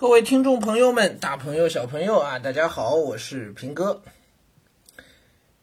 [0.00, 4.00] 各位听众朋友们，大朋友、小朋友啊，大家好，我是平哥。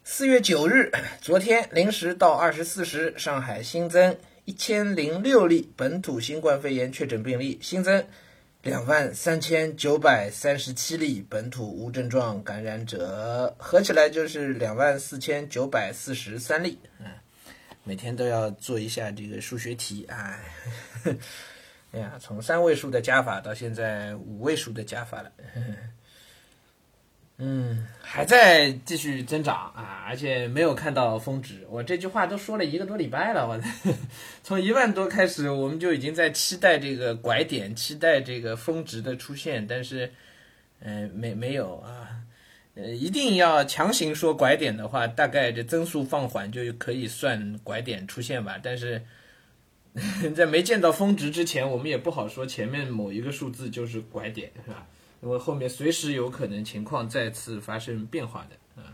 [0.04, 0.92] 四月九日，
[1.22, 8.06] 昨天零时到二十四时，上海新增一千零六例本土新冠肺炎确诊病例，新增
[8.62, 16.77] 两万三千九百三十七例本土无症状感染者，合起来就是两万四千九百四十三例。
[16.99, 17.05] 嗯，
[17.86, 20.41] 每天都要做一下这个数学题，哎。
[21.96, 25.31] 哎呀，从三位数的加法到现在五位数的加法了，
[27.40, 31.66] 嗯，还在继续增长啊，而且没有看到峰值。
[31.70, 33.58] 我这句话都说了一个多礼拜了，我
[34.44, 40.12] 从一万多开始，我们就已经在期待这个拐点，期待这个峰值的出现，但是，
[40.81, 42.09] 嗯，没没有啊，
[42.75, 49.02] 呃，一定要强行说拐点的话，大概这增速放缓就可以算拐点出现吧，但是。
[50.35, 54.86] 在没见到峰值之前，我们也不好说前面某一个数字就是拐点，是吧？
[55.23, 58.92] 因为后面随时有可能情况再次发生变化的啊。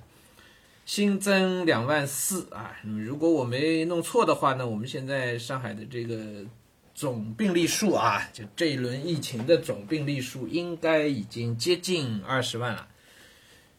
[0.86, 6.46] 新增两万四啊，如果我没弄错的话呢，我们现在上海的这个
[6.94, 12.88] 总病例数啊，就这一轮疫情的总病例数应该已经接近二十万了。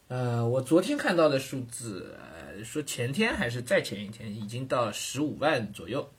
[0.08, 6.10] 呃，我昨天看到的数字，呃，说前天还是再前一天，已经到十五万左右。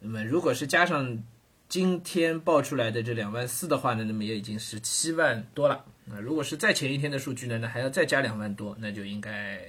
[0.00, 1.22] 那么，如果是加上
[1.68, 5.84] 今天报出来的这两万四的话呢，那么也已经十七万多了。
[6.04, 9.60] 那如果是再前一天的数据呢，那还要再加两万多，那就应该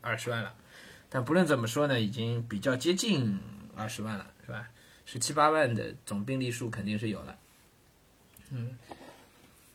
[0.00, 0.54] 二十万了。
[1.08, 3.38] 但不论怎么说呢，已经比较接近
[3.74, 4.68] 二十万了，是吧？
[5.06, 7.38] 十七八万的总病例数肯定是有了。
[8.50, 8.76] 嗯，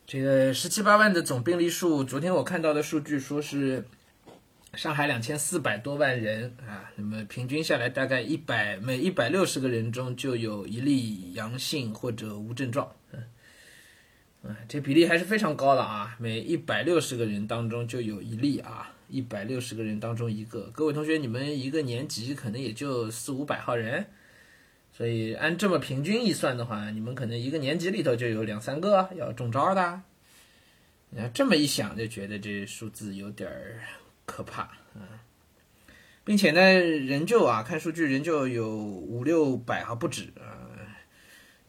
[0.06, 3.84] 这个十七八万的总病例数，昨天我看到的数据说是。
[4.76, 12.92] 上海两千四百多万人啊，那么平均下来大概一百每一百六十个人中就有一例阳性或者无症状，
[14.42, 20.72] 嗯，这比例还是非常高的啊，每一百六十个人当中就有一例啊，一百六十个人当中一个。
[20.74, 24.08] 各位同学，你们一个年级可能也就四五百号人，
[24.92, 30.02] 所以按这么平均一算的话，你们可能一个年级里头就有两三个要中招的。
[31.12, 33.82] 你要这么一想，就觉得这数字有点儿。
[34.36, 34.64] 可怕
[34.96, 35.22] 啊，
[36.24, 36.60] 并且呢，
[37.06, 40.66] 仍旧啊，看数据仍旧有五六百啊不止啊。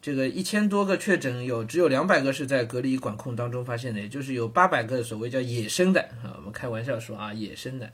[0.01, 6.33] 这个一千多个确诊，有只有两百个是在隔离管控当中发现的，也就是有八百个所谓叫野生的啊。
[6.37, 7.91] 我们开玩笑说啊，野生的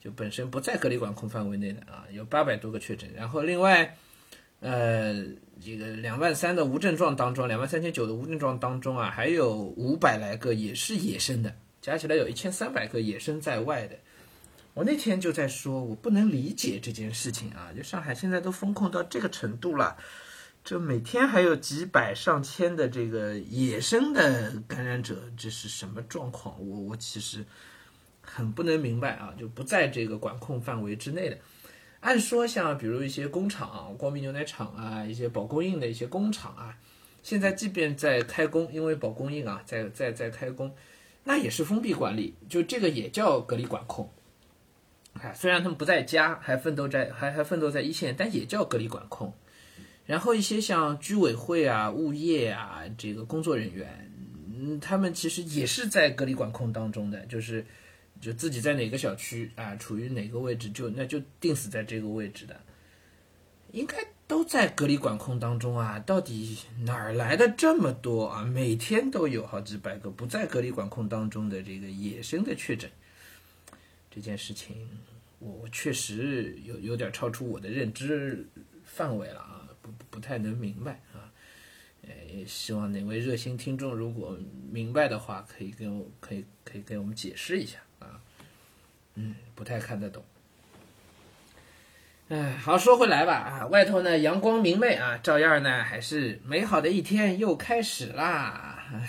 [0.00, 3.10] 就本身不在隔离管控范围内的啊，有八百多个确诊。
[3.16, 3.96] 然后另外，
[4.60, 5.24] 呃，
[5.60, 11.56] 这个两万三的无症状当中，两万三千九的无症状当中啊，还有五百来个也是野生的。
[11.80, 13.94] 加起来有一千三百个野生在外的，
[14.74, 17.70] 我那天就在说，我不能理解这件事情啊！
[17.76, 19.96] 就上海现在都封控到这个程度了，
[20.64, 26.56] 这每天还有几百上千的这个野生的感染者，这是什么状况？
[26.58, 27.44] 我我其实
[28.20, 29.32] 很不能明白啊！
[29.38, 31.38] 就不在这个管控范围之内的。
[32.00, 36.76] 按说像比如一些工厂，啊光明牛奶厂啊，一些保供应的一些工厂啊，
[37.22, 40.74] 现在即便在开工，因为保供应啊，在在在开工。
[41.22, 44.12] 那也是封闭管理，就这个也叫隔离管控。
[45.20, 49.32] 哎，虽然他们不在家，还奋斗在还还奋斗在一线，但也叫隔离管控。
[50.06, 54.10] 然后一些像居委会啊、物业啊这个工作人员，
[54.54, 57.64] 嗯，他们其实也是在隔离管控当中的，就是
[58.20, 62.60] 就自己在哪个小区啊，处于哪个位置，就那就定死在这个位置的，
[63.72, 63.96] 应该。
[64.26, 68.42] 都在隔离管控当中啊，到底哪儿来的这么多啊？
[68.42, 72.90] 每天都有好几百个不在隔离管控当中的这个野生的确诊，
[74.14, 74.88] 这件事情
[75.40, 78.46] 我我确实有有点超出我的认知
[78.84, 81.32] 范围了啊，不不太能明白啊。
[82.02, 84.38] 呃，希望哪位热心听众如果
[84.70, 88.20] 明白的话，可以跟我可以可以给我们解释一下啊。
[89.16, 90.22] 嗯，不太看得懂。
[92.28, 99.02] 哎，好说回来吧啊，外头呢阳光明媚啊，照样呢还是美好的一天又开始啦。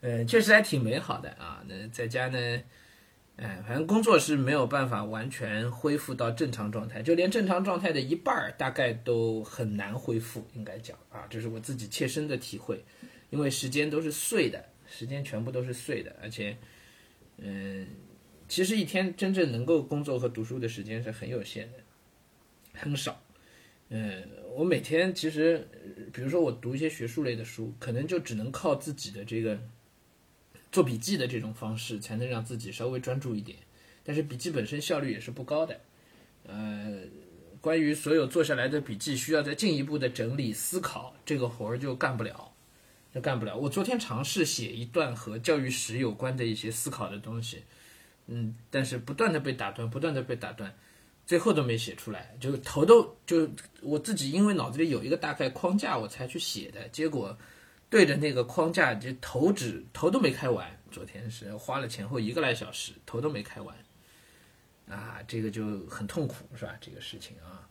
[0.00, 1.62] 嗯， 确实还挺美好的啊。
[1.68, 2.62] 那在家呢，
[3.36, 12.84] 哎，反正工作是没有办法完全恢复到正常状态，就连正常状态的一半儿大概都很难恢复，应该讲啊，这是我自己切身的体会，
[13.30, 16.56] 因为时间都是碎的，时间全部都是碎的，而且，
[17.38, 17.86] 嗯。
[18.48, 21.78] 其实一天真正能够工作和读书的时间是很有限的，
[22.74, 23.20] 很少。
[23.88, 24.22] 嗯，
[24.54, 25.66] 我每天其实，
[26.12, 29.58] 比如说我读一些学术类的书，可能就只能靠自己的这个
[30.76, 33.56] 做笔记的这种方式，才能让自己稍微专注一点。
[34.04, 35.80] 但是笔记本身效率也是不高的。
[36.44, 36.98] 呃，
[37.62, 42.52] 关于所有做下来的笔记需要再进一步的整理思考，这个活儿就干不了。
[43.14, 43.56] 就干不了。
[43.56, 47.62] 我昨天尝试写一段和教育史有关的一些思考的东西，
[48.26, 50.70] 嗯，但是不断的被打断，不断的被打断，
[51.24, 53.48] 最后都没写出来，就头都就
[53.80, 57.34] 我自己因为脑子里有一个大概框架，我才去写的，结果
[57.88, 60.66] 对着那个框架就头只头都没开完。
[60.90, 63.76] 昨天是花了前后一个来小时，头都没开完，
[64.88, 66.74] 啊，这个就很痛苦，是吧？
[66.80, 67.68] 这个事情啊。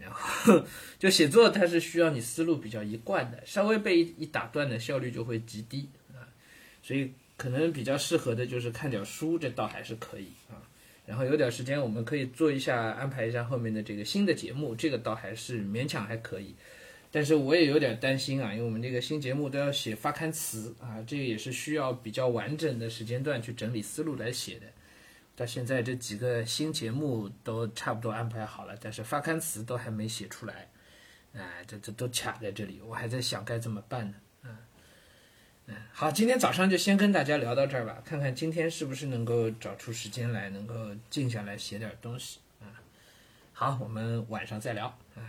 [0.00, 0.64] 然后
[0.98, 6.28] 就写作，它是需要你思路比较一贯的，稍微被一打断的效率就会极低啊，
[6.82, 10.62] 所以可能比较适合的就是看点书，这倒还是可以啊。
[11.06, 16.54] 然后有点时间，我们可以做一下安排一下后面的这个新的节目，这个倒还是勉强还可以。
[17.14, 24.66] 但是我也有点担心啊，因为我们这个新节目都要写发刊词啊，这个也是需要比较完整的时间段去整理思路来写的。
[25.36, 30.68] 到现在这几个新节目都差不多安排好了，但是发刊词都还没写出来，
[31.34, 34.56] 啊，这这都卡在这里，我还在想该怎么办呢，嗯
[35.66, 40.74] 嗯，好，今天早上就先跟大家聊到这儿吧，看看今天是不是能够找出时间来，能够
[41.08, 42.82] 静下来写点东西啊。
[43.52, 45.22] 好，我们晚上再聊啊。